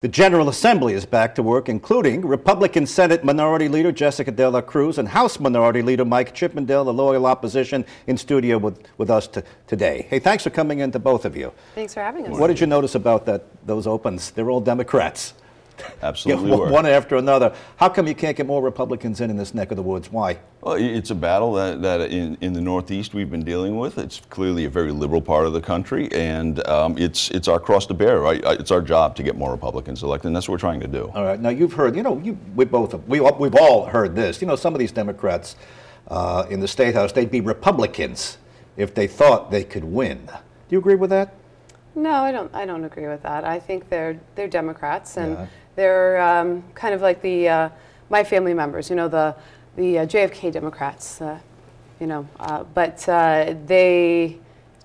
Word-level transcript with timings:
The 0.00 0.06
General 0.06 0.48
Assembly 0.48 0.94
is 0.94 1.04
back 1.04 1.34
to 1.34 1.42
work, 1.42 1.68
including 1.68 2.24
Republican 2.24 2.86
Senate 2.86 3.24
Minority 3.24 3.66
Leader 3.66 3.90
Jessica 3.90 4.30
De 4.30 4.48
La 4.48 4.60
Cruz 4.60 4.96
and 4.96 5.08
House 5.08 5.40
Minority 5.40 5.82
Leader 5.82 6.04
Mike 6.04 6.32
Chippendale, 6.36 6.84
the 6.84 6.92
loyal 6.92 7.26
opposition, 7.26 7.84
in 8.06 8.16
studio 8.16 8.58
with, 8.58 8.80
with 8.96 9.10
us 9.10 9.26
t- 9.26 9.40
today. 9.66 10.06
Hey, 10.08 10.20
thanks 10.20 10.44
for 10.44 10.50
coming 10.50 10.78
in 10.78 10.92
to 10.92 11.00
both 11.00 11.24
of 11.24 11.36
you. 11.36 11.52
Thanks 11.74 11.94
for 11.94 12.00
having 12.00 12.28
us. 12.28 12.38
What 12.38 12.46
did 12.46 12.60
you 12.60 12.68
notice 12.68 12.94
about 12.94 13.26
that 13.26 13.66
those 13.66 13.88
opens? 13.88 14.30
They're 14.30 14.50
all 14.50 14.60
Democrats. 14.60 15.34
Absolutely. 16.02 16.50
Yeah, 16.50 16.70
one 16.70 16.86
after 16.86 17.16
another. 17.16 17.54
How 17.76 17.88
come 17.88 18.06
you 18.06 18.14
can't 18.14 18.36
get 18.36 18.46
more 18.46 18.62
Republicans 18.62 19.20
in 19.20 19.30
in 19.30 19.36
this 19.36 19.54
neck 19.54 19.70
of 19.70 19.76
the 19.76 19.82
woods? 19.82 20.10
Why? 20.10 20.38
Well, 20.60 20.74
it's 20.74 21.10
a 21.10 21.14
battle 21.14 21.52
that, 21.54 21.82
that 21.82 22.00
in, 22.10 22.36
in 22.40 22.52
the 22.52 22.60
Northeast 22.60 23.14
we've 23.14 23.30
been 23.30 23.44
dealing 23.44 23.78
with. 23.78 23.98
It's 23.98 24.20
clearly 24.28 24.64
a 24.64 24.70
very 24.70 24.92
liberal 24.92 25.22
part 25.22 25.46
of 25.46 25.52
the 25.52 25.60
country, 25.60 26.08
and 26.12 26.66
um, 26.66 26.98
it's 26.98 27.30
it's 27.30 27.48
our 27.48 27.60
cross 27.60 27.86
to 27.86 27.94
bear. 27.94 28.20
Right? 28.20 28.42
It's 28.44 28.70
our 28.70 28.82
job 28.82 29.16
to 29.16 29.22
get 29.22 29.36
more 29.36 29.50
Republicans 29.50 30.02
elected, 30.02 30.26
and 30.26 30.36
that's 30.36 30.48
what 30.48 30.54
we're 30.54 30.58
trying 30.58 30.80
to 30.80 30.88
do. 30.88 31.10
All 31.14 31.24
right. 31.24 31.40
Now 31.40 31.50
you've 31.50 31.74
heard. 31.74 31.96
You 31.96 32.02
know, 32.02 32.18
you 32.18 32.38
we 32.54 32.64
both 32.64 32.94
we 33.06 33.20
we've 33.20 33.54
all 33.54 33.86
heard 33.86 34.14
this. 34.16 34.40
You 34.40 34.46
know, 34.46 34.56
some 34.56 34.74
of 34.74 34.78
these 34.78 34.92
Democrats 34.92 35.56
uh, 36.08 36.46
in 36.50 36.60
the 36.60 36.68
state 36.68 36.94
house 36.94 37.12
they'd 37.12 37.30
be 37.30 37.40
Republicans 37.40 38.38
if 38.76 38.94
they 38.94 39.06
thought 39.06 39.50
they 39.50 39.64
could 39.64 39.84
win. 39.84 40.26
Do 40.26 40.74
you 40.74 40.78
agree 40.78 40.94
with 40.94 41.10
that? 41.10 41.34
No, 41.98 42.12
I 42.12 42.30
don't. 42.30 42.54
I 42.54 42.64
don't 42.64 42.84
agree 42.84 43.08
with 43.08 43.22
that. 43.22 43.44
I 43.44 43.58
think 43.58 43.88
they're 43.88 44.20
they're 44.36 44.46
Democrats, 44.48 45.16
and 45.16 45.32
Yeah. 45.32 45.46
they're 45.74 46.20
um, 46.20 46.62
kind 46.74 46.94
of 46.94 47.02
like 47.02 47.20
the 47.22 47.48
uh, 47.48 47.68
my 48.08 48.22
family 48.22 48.54
members. 48.54 48.88
You 48.88 48.94
know, 48.96 49.08
the 49.08 49.34
the 49.76 49.98
uh, 50.00 50.06
JFK 50.06 50.52
Democrats. 50.52 51.20
Uh, 51.20 51.38
you 52.00 52.06
know, 52.06 52.28
uh, 52.38 52.62
but 52.62 53.06
uh, 53.08 53.54
they 53.66 54.38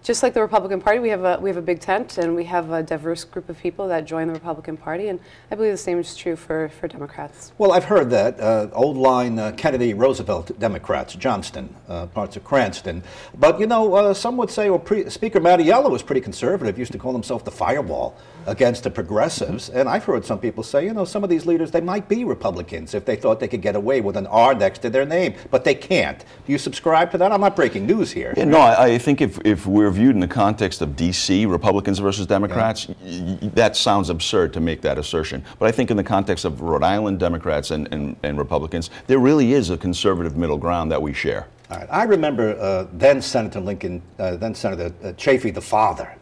just 0.04 0.22
like 0.22 0.34
the 0.34 0.42
Republican 0.42 0.82
Party. 0.82 1.00
We 1.00 1.10
have 1.10 1.24
a 1.24 1.40
we 1.40 1.50
have 1.50 1.58
a 1.58 1.62
big 1.62 1.80
tent, 1.80 2.18
and 2.18 2.36
we 2.36 2.44
have 2.44 2.72
a 2.72 2.84
diverse 2.84 3.24
group 3.24 3.50
of 3.50 3.58
people 3.58 3.88
that 3.88 4.06
join 4.06 4.28
the 4.28 4.34
Republican 4.34 4.78
Party, 4.78 5.08
and 5.08 5.20
I 5.50 5.56
believe 5.56 5.72
the 5.72 5.78
same 5.78 5.98
is 5.98 6.16
true 6.16 6.36
for 6.36 6.70
for 6.70 6.88
Democrats. 6.88 7.54
Well, 7.58 7.72
I've 7.72 7.86
heard 7.86 8.10
that 8.10 8.40
uh, 8.40 8.68
old 8.74 8.98
line 8.98 9.40
uh, 9.40 9.54
Kennedy 9.54 9.94
Roosevelt 9.94 10.58
Democrats, 10.60 11.16
Johnston, 11.16 11.74
uh, 11.88 12.08
parts 12.08 12.36
of 12.36 12.44
Cranston. 12.44 13.02
But 13.38 13.60
you 13.60 13.66
know, 13.66 13.96
uh, 13.96 14.14
some 14.14 14.38
would 14.38 14.52
say, 14.52 14.70
well, 14.70 14.80
pre- 14.80 15.10
Speaker 15.10 15.40
Mattiello 15.40 15.90
was 15.90 16.04
pretty 16.04 16.22
conservative. 16.22 16.78
Used 16.78 16.92
to 16.92 16.98
call 16.98 17.14
himself 17.14 17.46
the 17.46 17.52
firewall 17.52 18.18
against 18.46 18.84
the 18.84 18.92
progressives. 18.92 19.70
And 19.70 19.88
I've 19.88 20.04
heard 20.04 20.26
some 20.26 20.40
people 20.40 20.64
say, 20.64 20.86
you 20.86 20.94
know, 20.94 21.06
some 21.06 21.24
of 21.24 21.30
these 21.30 21.46
leaders 21.46 21.72
they 21.72 21.82
might 21.82 22.10
be 22.10 22.26
Republicans 22.26 22.94
if 22.94 23.06
they 23.06 23.16
thought 23.16 23.40
they 23.40 23.48
could 23.48 23.62
get 23.62 23.76
away 23.76 24.02
with 24.02 24.18
an 24.18 24.28
R 24.28 24.54
next 24.54 24.80
to 24.80 24.90
their 24.90 25.06
name, 25.06 25.36
but 25.50 25.64
they 25.64 25.76
can't. 25.76 26.20
Do 26.46 26.52
you 26.52 26.58
subscribe 26.58 27.12
to 27.12 27.18
that? 27.20 27.32
I'm 27.32 27.42
not 27.42 27.56
breaking 27.56 27.86
news 27.86 28.12
here. 28.12 28.34
Yeah, 28.36 28.46
no, 28.46 28.60
I, 28.60 28.86
I 28.86 28.98
think 28.98 29.22
if, 29.22 29.40
if 29.46 29.66
we're 29.66 29.93
viewed 29.94 30.16
in 30.16 30.20
the 30.20 30.28
context 30.28 30.82
of 30.82 30.96
D.C., 30.96 31.46
Republicans 31.46 32.00
versus 32.00 32.26
Democrats, 32.26 32.88
y- 32.88 32.96
y- 33.02 33.50
that 33.54 33.76
sounds 33.76 34.10
absurd 34.10 34.54
to 34.54 34.60
make 34.60 34.82
that 34.82 34.98
assertion. 34.98 35.44
But 35.60 35.68
I 35.68 35.72
think 35.72 35.92
in 35.92 35.98
the 35.98 36.04
context 36.04 36.44
of 36.46 36.62
Rhode 36.62 36.84
Island 36.84 37.20
Democrats 37.20 37.72
and, 37.72 37.88
and, 37.94 38.16
and 38.24 38.38
Republicans, 38.38 38.90
there 39.08 39.20
really 39.20 39.54
is 39.54 39.70
a 39.70 39.78
conservative 39.78 40.36
middle 40.36 40.58
ground 40.58 40.92
that 40.92 41.02
we 41.02 41.14
share. 41.14 41.48
All 41.70 41.78
right. 41.78 41.88
I 41.90 42.04
remember 42.04 42.60
uh, 42.60 42.88
then 42.94 43.22
Senator 43.22 43.60
Lincoln, 43.60 44.02
uh, 44.20 44.36
then 44.36 44.54
Senator 44.54 44.94
uh, 45.04 45.14
Chafee, 45.14 45.54
the 45.54 45.62
father, 45.62 46.14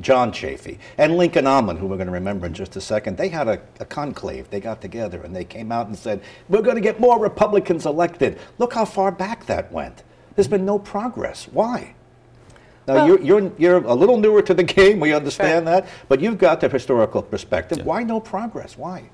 John 0.00 0.32
Chafee, 0.32 0.78
and 0.98 1.16
Lincoln 1.16 1.46
Almond, 1.46 1.78
who 1.78 1.86
we're 1.86 1.96
going 1.96 2.06
to 2.06 2.12
remember 2.12 2.46
in 2.46 2.54
just 2.54 2.74
a 2.76 2.80
second. 2.80 3.16
They 3.16 3.28
had 3.28 3.48
a, 3.48 3.60
a 3.78 3.84
conclave. 3.84 4.48
They 4.50 4.60
got 4.60 4.80
together 4.80 5.22
and 5.22 5.36
they 5.36 5.44
came 5.44 5.70
out 5.70 5.86
and 5.86 5.96
said, 5.96 6.22
"We're 6.48 6.62
going 6.62 6.76
to 6.76 6.80
get 6.82 6.98
more 7.00 7.18
Republicans 7.18 7.86
elected." 7.86 8.38
Look 8.58 8.72
how 8.72 8.84
far 8.84 9.12
back 9.12 9.46
that 9.46 9.70
went. 9.70 10.02
There's 10.34 10.48
been 10.48 10.64
no 10.64 10.78
progress. 10.78 11.46
Why? 11.48 11.94
Now 12.86 12.94
Well- 12.94 13.06
you're, 13.08 13.20
you're 13.20 13.52
you're 13.58 13.76
a 13.84 13.94
little 13.94 14.16
newer 14.16 14.42
to 14.42 14.54
the 14.54 14.62
game. 14.78 15.00
We 15.00 15.12
understand 15.12 15.66
Right. 15.66 15.84
that, 15.84 15.88
but 16.08 16.20
you've 16.20 16.38
got 16.38 16.60
the 16.60 16.68
historical 16.68 17.22
perspective. 17.22 17.84
Why 17.84 18.02
no 18.02 18.20
progress? 18.20 18.76
Why? 18.78 19.04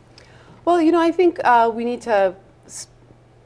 Well, 0.64 0.80
you 0.80 0.92
know, 0.92 1.00
I 1.00 1.12
think 1.12 1.38
uh, 1.44 1.70
we 1.72 1.84
need 1.84 2.00
to 2.02 2.34
s- 2.66 2.88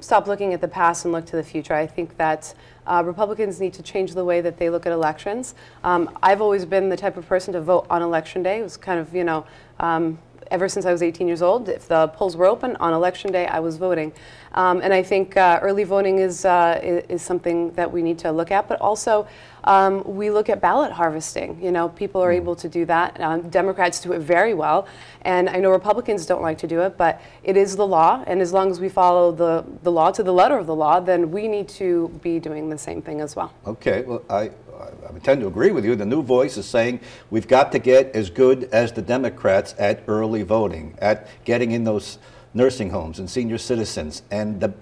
stop 0.00 0.26
looking 0.26 0.54
at 0.54 0.60
the 0.60 0.69
past 0.69 1.04
and 1.04 1.12
look 1.12 1.26
to 1.26 1.36
the 1.36 1.42
future. 1.42 1.75
I 1.75 1.86
think 1.86 2.16
that 2.16 2.54
uh, 2.86 3.03
Republicans 3.04 3.60
need 3.60 3.75
to 3.75 3.82
change 3.82 4.14
the 4.14 4.25
way 4.25 4.41
that 4.41 4.56
they 4.56 4.70
look 4.70 4.86
at 4.86 4.92
elections. 4.92 5.54
Um, 5.84 6.08
I've 6.22 6.41
always 6.41 6.64
been 6.64 6.88
the 6.88 6.97
type 6.97 7.16
of 7.19 7.26
person 7.26 7.52
to 7.52 7.60
vote 7.60 7.87
on 7.91 8.00
election 8.02 8.42
day. 8.42 8.60
It 8.60 8.62
was 8.62 8.76
kind 8.78 8.98
of, 8.98 9.14
you 9.14 9.25
know, 9.25 9.44
um, 9.81 10.19
ever 10.50 10.69
since 10.69 10.84
I 10.84 10.93
was 10.93 11.03
18 11.03 11.27
years 11.28 11.43
old, 11.43 11.69
if 11.69 11.87
the 11.88 12.09
polls 12.09 12.37
were 12.37 12.47
open 12.47 12.77
on 12.77 12.93
election 12.93 13.31
day, 13.33 13.47
I 13.47 13.61
was 13.61 13.77
voting. 13.77 14.12
Um, 14.53 14.81
and 14.83 14.93
I 14.93 15.03
think 15.03 15.37
uh, 15.37 15.61
early 15.62 15.84
voting 15.84 16.19
is, 16.19 16.44
uh, 16.44 16.81
i- 16.83 17.05
is 17.09 17.22
something 17.22 17.71
that 17.72 17.93
we 17.93 18.03
need 18.03 18.19
to 18.21 18.33
look 18.33 18.50
at, 18.50 18.66
but 18.69 18.81
also 18.81 19.28
um, 19.62 20.03
we 20.05 20.31
look 20.31 20.49
at 20.49 20.61
ballot 20.61 20.91
harvesting. 20.91 21.62
You 21.62 21.71
know, 21.71 21.88
people 21.91 22.21
are 22.21 22.33
able 22.33 22.56
to 22.56 22.69
do 22.69 22.84
that. 22.87 23.21
Um, 23.21 23.49
Democrats 23.49 24.00
do 24.00 24.12
it 24.12 24.19
very 24.21 24.55
well, 24.55 24.88
and 25.22 25.49
I 25.49 25.56
know 25.59 25.71
Republicans 25.71 26.27
don't 26.27 26.43
like 26.43 26.59
to 26.59 26.67
do 26.67 26.81
it, 26.81 26.97
but 26.97 27.21
it 27.44 27.56
is 27.56 27.77
the 27.77 27.87
law, 27.87 28.25
and 28.27 28.41
as 28.41 28.53
long 28.53 28.71
as 28.72 28.81
we 28.81 28.88
follow 28.88 29.31
the, 29.31 29.65
the 29.84 29.93
law 29.93 30.11
to 30.11 30.22
the 30.25 30.32
letter 30.32 30.56
of 30.59 30.67
the 30.67 30.75
law, 30.75 30.99
then 30.99 31.31
we 31.31 31.47
need 31.47 31.69
to 31.69 32.09
be 32.22 32.41
doing 32.41 32.71
the 32.71 32.78
same 32.78 33.00
thing 33.03 33.21
as 33.21 33.37
well. 33.37 33.53
Okay, 33.67 34.03
well, 34.03 34.22
I, 34.28 34.50
I 34.80 35.10
I 35.14 35.18
tend 35.18 35.41
to 35.42 35.46
agree 35.46 35.70
with 35.70 35.84
you. 35.84 35.94
The 35.96 36.06
new 36.06 36.22
voice 36.22 36.56
is 36.56 36.66
saying 36.66 37.00
we've 37.30 37.48
got 37.48 37.72
to 37.72 37.78
get 37.78 38.14
as 38.14 38.30
good 38.30 38.64
as 38.72 38.92
the 38.92 39.02
Democrats 39.02 39.74
at 39.78 40.02
early 40.08 40.42
voting, 40.42 40.96
at 40.98 41.28
getting 41.44 41.72
in 41.72 41.84
those 41.84 42.18
nursing 42.52 42.90
homes 42.90 43.19
and 43.19 43.30
senior 43.30 43.58
citizens 43.58 44.22
and 44.30 44.60
the 44.60 44.72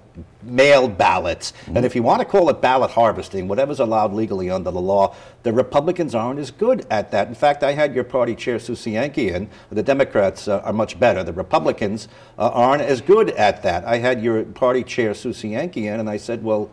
mail 0.43 0.89
ballots. 0.89 1.53
And 1.67 1.85
if 1.85 1.95
you 1.95 2.03
want 2.03 2.21
to 2.21 2.25
call 2.25 2.49
it 2.49 2.61
ballot 2.63 2.91
harvesting, 2.91 3.47
whatever's 3.47 3.81
allowed 3.81 4.15
legally 4.15 4.51
under 4.51 4.71
the 4.71 4.81
law, 4.81 5.15
the 5.43 5.53
Republicans 5.53 6.15
aren't 6.15 6.41
as 6.41 6.51
good 6.51 6.87
at 6.91 7.11
that. 7.11 7.29
In 7.29 7.35
fact, 7.35 7.63
I 7.63 7.73
had 7.73 7.95
your 7.95 8.05
party 8.05 8.35
chair, 8.35 8.59
Sue 8.59 8.73
Cienki, 8.73 9.35
in. 9.35 9.51
The 9.71 9.83
Democrats 9.83 10.49
uh, 10.49 10.61
are 10.65 10.73
much 10.73 10.99
better. 10.99 11.23
The 11.23 11.33
Republicans 11.33 12.09
uh, 12.39 12.49
aren't 12.49 12.83
as 12.83 13.01
good 13.01 13.31
at 13.31 13.63
that. 13.65 13.85
I 13.85 13.99
had 13.99 14.23
your 14.23 14.45
party 14.45 14.83
chair, 14.83 15.13
Sue 15.13 15.31
Cienki, 15.31 15.85
in, 15.85 16.01
and 16.01 16.09
I 16.09 16.17
said, 16.17 16.43
well, 16.43 16.71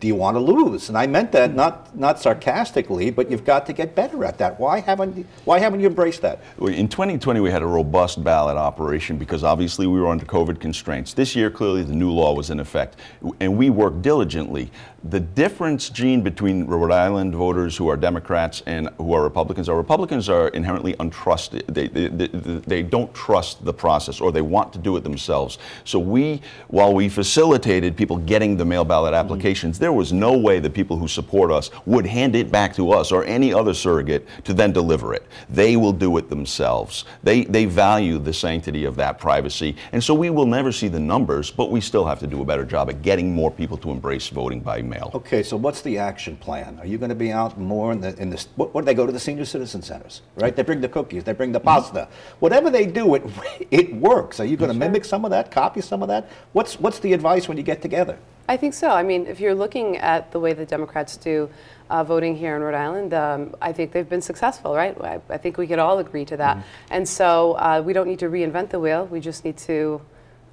do 0.00 0.08
you 0.08 0.14
want 0.14 0.34
to 0.36 0.40
lose? 0.40 0.88
And 0.88 0.98
I 0.98 1.06
meant 1.06 1.32
that 1.32 1.50
hmm. 1.50 1.56
not 1.56 1.96
not 1.96 2.20
sarcastically, 2.20 3.10
but 3.10 3.30
you've 3.30 3.44
got 3.44 3.66
to 3.66 3.72
get 3.72 3.94
better 3.94 4.24
at 4.24 4.38
that. 4.38 4.58
Why 4.60 4.80
haven't 4.80 5.26
why 5.44 5.58
haven't 5.58 5.80
you 5.80 5.86
embraced 5.86 6.22
that? 6.22 6.40
In 6.60 6.88
2020, 6.88 7.40
we 7.40 7.50
had 7.50 7.62
a 7.62 7.66
robust 7.66 8.22
ballot 8.22 8.56
operation 8.56 9.16
because 9.16 9.44
obviously 9.44 9.86
we 9.86 10.00
were 10.00 10.08
under 10.08 10.26
COVID 10.26 10.60
constraints. 10.60 11.14
This 11.14 11.34
year, 11.34 11.50
clearly, 11.50 11.82
the 11.82 11.94
new 11.94 12.10
law 12.10 12.34
was 12.34 12.50
in 12.50 12.60
effect, 12.60 12.96
and 13.40 13.56
we 13.56 13.70
worked 13.70 14.02
diligently. 14.02 14.70
The 15.06 15.20
difference, 15.20 15.90
Gene, 15.90 16.22
between 16.22 16.64
Rhode 16.64 16.90
Island 16.90 17.34
voters 17.34 17.76
who 17.76 17.88
are 17.88 17.96
Democrats 17.96 18.62
and 18.64 18.88
who 18.96 19.12
are 19.12 19.22
Republicans 19.22 19.68
are 19.68 19.76
Republicans 19.76 20.30
are 20.30 20.48
inherently 20.48 20.94
untrusted. 20.94 21.62
They, 21.66 21.88
they, 21.88 22.08
they, 22.08 22.28
they 22.28 22.82
don't 22.82 23.12
trust 23.12 23.62
the 23.66 23.74
process 23.74 24.18
or 24.18 24.32
they 24.32 24.40
want 24.40 24.72
to 24.72 24.78
do 24.78 24.96
it 24.96 25.04
themselves. 25.04 25.58
So 25.84 25.98
we, 25.98 26.40
while 26.68 26.94
we 26.94 27.10
facilitated 27.10 27.98
people 27.98 28.16
getting 28.16 28.56
the 28.56 28.64
mail 28.64 28.82
ballot 28.82 29.12
mm-hmm. 29.12 29.26
applications, 29.26 29.78
there 29.78 29.92
was 29.92 30.10
no 30.10 30.38
way 30.38 30.58
the 30.58 30.70
people 30.70 30.96
who 30.96 31.06
support 31.06 31.52
us 31.52 31.70
would 31.84 32.06
hand 32.06 32.34
it 32.34 32.50
back 32.50 32.74
to 32.76 32.90
us 32.92 33.12
or 33.12 33.24
any 33.24 33.52
other 33.52 33.74
surrogate 33.74 34.26
to 34.44 34.54
then 34.54 34.72
deliver 34.72 35.12
it. 35.12 35.26
They 35.50 35.76
will 35.76 35.92
do 35.92 36.16
it 36.16 36.30
themselves. 36.30 37.04
They, 37.22 37.44
they 37.44 37.66
value 37.66 38.18
the 38.18 38.32
sanctity 38.32 38.86
of 38.86 38.96
that 38.96 39.18
privacy. 39.18 39.76
And 39.92 40.02
so 40.02 40.14
we 40.14 40.30
will 40.30 40.46
never 40.46 40.72
see 40.72 40.88
the 40.88 40.98
numbers, 40.98 41.50
but 41.50 41.70
we 41.70 41.82
still 41.82 42.06
have 42.06 42.20
to 42.20 42.26
do 42.26 42.40
a 42.40 42.44
better 42.46 42.64
job 42.64 42.88
at 42.88 43.02
getting 43.02 43.34
more 43.34 43.50
people 43.50 43.76
to 43.76 43.90
embrace 43.90 44.28
voting 44.28 44.60
by 44.60 44.80
mail. 44.80 44.93
Okay, 45.02 45.42
so 45.42 45.56
what's 45.56 45.80
the 45.82 45.98
action 45.98 46.36
plan? 46.36 46.78
Are 46.78 46.86
you 46.86 46.98
going 46.98 47.08
to 47.08 47.14
be 47.14 47.32
out 47.32 47.58
more 47.58 47.92
in 47.92 48.00
the 48.00 48.16
in 48.20 48.30
the 48.30 48.44
what, 48.56 48.74
what 48.74 48.82
do 48.82 48.86
they 48.86 48.94
go 48.94 49.06
to 49.06 49.12
the 49.12 49.20
senior 49.20 49.44
citizen 49.44 49.82
centers, 49.82 50.22
right? 50.36 50.54
They 50.54 50.62
bring 50.62 50.80
the 50.80 50.88
cookies, 50.88 51.24
they 51.24 51.32
bring 51.32 51.52
the 51.52 51.60
pasta. 51.60 52.08
Whatever 52.40 52.70
they 52.70 52.86
do, 52.86 53.14
it 53.14 53.22
it 53.70 53.94
works. 53.94 54.40
Are 54.40 54.44
you 54.44 54.56
going 54.56 54.72
to 54.72 54.76
mimic 54.76 55.04
some 55.04 55.24
of 55.24 55.30
that, 55.30 55.50
copy 55.50 55.80
some 55.80 56.02
of 56.02 56.08
that? 56.08 56.28
What's 56.52 56.78
what's 56.78 56.98
the 56.98 57.12
advice 57.12 57.48
when 57.48 57.56
you 57.56 57.62
get 57.62 57.82
together? 57.82 58.18
I 58.46 58.56
think 58.58 58.74
so. 58.74 58.90
I 58.90 59.02
mean, 59.02 59.26
if 59.26 59.40
you're 59.40 59.54
looking 59.54 59.96
at 59.96 60.30
the 60.30 60.38
way 60.38 60.52
the 60.52 60.66
Democrats 60.66 61.16
do 61.16 61.48
uh, 61.88 62.04
voting 62.04 62.36
here 62.36 62.56
in 62.56 62.62
Rhode 62.62 62.74
Island, 62.74 63.14
um, 63.14 63.54
I 63.62 63.72
think 63.72 63.92
they've 63.92 64.08
been 64.08 64.20
successful, 64.20 64.74
right? 64.74 64.94
I, 65.00 65.20
I 65.30 65.38
think 65.38 65.56
we 65.56 65.66
could 65.66 65.78
all 65.78 65.98
agree 65.98 66.26
to 66.26 66.36
that. 66.36 66.62
And 66.90 67.08
so 67.08 67.52
uh, 67.52 67.82
we 67.84 67.94
don't 67.94 68.06
need 68.06 68.18
to 68.18 68.28
reinvent 68.28 68.68
the 68.68 68.80
wheel. 68.80 69.06
We 69.06 69.20
just 69.20 69.46
need 69.46 69.56
to 69.58 70.02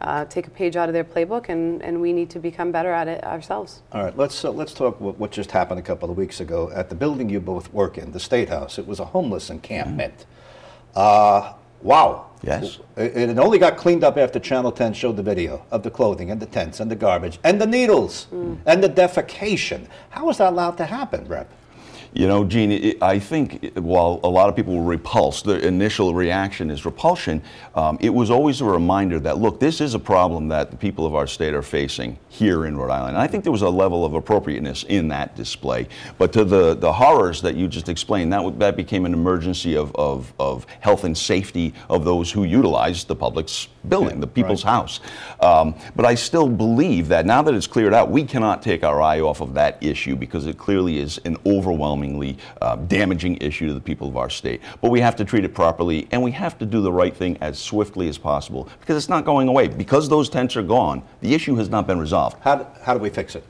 uh, 0.02 0.26
take 0.26 0.48
a 0.48 0.50
page 0.50 0.76
out 0.76 0.90
of 0.90 0.94
their 0.94 1.04
playbook, 1.04 1.50
and, 1.50 1.82
and 1.82 2.02
we 2.02 2.14
need 2.14 2.30
to 2.32 2.40
become 2.40 2.72
better 2.72 2.92
at 2.92 3.08
it 3.08 3.24
ourselves. 3.24 3.82
All 3.92 4.04
right, 4.04 4.18
let's 4.18 4.44
uh, 4.44 4.52
let's 4.52 4.74
talk 4.74 5.00
what, 5.00 5.18
what 5.18 5.32
just 5.32 5.52
happened 5.52 5.80
a 5.80 5.84
couple 5.84 6.10
of 6.10 6.18
weeks 6.18 6.40
ago 6.40 6.72
at 6.74 6.90
the 6.90 6.96
building 6.96 7.30
you 7.30 7.40
both 7.40 7.72
work 7.74 7.98
in, 7.98 8.12
the 8.12 8.20
State 8.20 8.50
House. 8.50 8.78
It 8.80 8.88
was 8.88 9.00
a 9.00 9.06
homeless 9.06 9.50
encampment. 9.50 10.26
Uh, 10.96 11.54
wow, 11.82 12.32
Yes. 12.44 12.80
It 12.98 13.30
it 13.30 13.38
only 13.38 13.60
got 13.60 13.78
cleaned 13.78 14.04
up 14.04 14.18
after 14.18 14.40
Channel 14.40 14.72
10 14.72 14.94
showed 14.94 15.16
the 15.16 15.24
video 15.24 15.64
of 15.72 15.84
the 15.84 15.92
clothing 15.92 16.32
and 16.32 16.42
the 16.42 16.46
tents 16.46 16.80
and 16.80 16.90
the 16.90 16.96
garbage 16.96 17.40
and 17.44 17.62
the 17.62 17.68
needles 17.68 18.28
and 18.66 18.84
the 18.84 18.90
defecation. 18.90 19.88
How 20.10 20.26
was 20.26 20.40
that 20.40 20.52
allowed 20.52 20.78
to 20.78 20.86
happen, 20.86 21.28
Rep? 21.28 21.50
You 22.14 22.28
know, 22.28 22.44
Gene, 22.44 22.98
I 23.02 23.20
think 23.20 23.72
while 23.76 24.20
a 24.26 24.28
lot 24.28 24.50
of 24.50 24.56
people 24.56 24.76
were 24.76 24.84
repulsed, 24.84 25.46
the 25.46 25.66
initial 25.66 26.14
reaction 26.14 26.70
is 26.70 26.84
repulsion. 26.84 27.42
Um, 27.74 27.98
it 28.02 28.10
was 28.10 28.30
always 28.30 28.60
a 28.60 28.66
reminder 28.66 29.18
that, 29.22 29.38
look, 29.38 29.62
this 29.62 29.80
is 29.80 29.94
a 29.94 30.00
problem 30.00 30.50
that 30.50 30.72
the 30.72 30.78
people 30.78 31.06
of 31.06 31.16
our 31.16 31.26
state 31.26 31.54
are 31.54 31.62
facing 31.62 32.20
here 32.28 32.66
in 32.66 32.76
Rhode 32.78 32.92
Island. 32.92 33.16
And 33.16 33.24
I 33.24 33.28
think 33.28 33.44
there 33.46 33.52
was 33.52 33.62
a 33.62 33.70
level 33.70 34.04
of 34.04 34.14
appropriateness 34.14 34.84
in 34.84 35.08
that 35.08 35.38
display. 35.38 35.88
But 36.18 36.34
to 36.34 36.44
the, 36.44 36.76
the 36.76 36.92
horrors 36.92 37.42
that 37.44 37.56
you 37.56 37.70
just 37.70 37.88
explained, 37.88 38.34
that, 38.34 38.60
that 38.60 38.76
became 38.76 39.06
an 39.06 39.14
emergency 39.14 39.78
of, 39.78 39.96
of, 39.96 40.34
of 40.38 40.66
health 40.82 41.06
and 41.06 41.18
safety 41.18 41.74
of 41.90 42.04
those 42.04 42.30
who 42.30 42.44
utilize 42.44 43.06
the 43.06 43.16
public's 43.16 43.70
building, 43.88 44.20
the 44.20 44.28
people's 44.28 44.64
house. 44.64 45.00
Um, 45.40 45.76
but 45.96 46.06
I 46.06 46.16
still 46.16 46.50
believe 46.50 47.08
that 47.08 47.26
now 47.26 47.42
that 47.42 47.54
it's 47.54 47.68
cleared 47.68 47.94
out, 47.94 48.12
we 48.12 48.26
cannot 48.26 48.62
take 48.62 48.84
our 48.84 49.02
eye 49.02 49.22
off 49.22 49.40
of 49.42 49.54
that 49.54 49.82
issue 49.82 50.18
because 50.18 50.46
it 50.46 50.58
clearly 50.58 51.00
is 51.00 51.20
an 51.24 51.38
overwhelmingly 52.02 52.38
uh, 52.62 52.76
damaging 52.76 53.38
issue 53.38 53.68
to 53.68 53.74
the 53.74 53.80
people 53.80 54.08
of 54.08 54.18
our 54.18 54.30
state. 54.30 54.62
But 54.82 54.92
we 54.92 55.00
have 55.02 55.16
to 55.18 55.26
treat 55.26 55.46
it 55.46 55.54
properly 55.54 56.08
and 56.12 56.22
we 56.22 56.32
have 56.32 56.58
to 56.60 56.66
do 56.66 56.82
the 56.82 56.92
right 56.92 57.16
thing 57.16 57.38
as 57.42 57.60
swiftly 57.60 58.08
as 58.10 58.18
possible 58.18 58.68
because 58.80 58.98
it's 58.98 59.10
not 59.10 59.26
going 59.26 59.48
away. 59.48 59.68
Because 59.68 60.10
those 60.10 60.30
tents 60.30 60.56
are 60.56 60.64
gone, 60.64 61.04
the 61.22 61.34
issue 61.34 61.56
has 61.56 61.70
not 61.70 61.88
been 61.88 62.00
resolved. 62.00 62.38
How 62.42 62.56
do, 62.56 62.66
how 62.84 62.94
do 62.94 63.00
we 63.00 63.10
fix 63.10 63.36
it? 63.36 63.44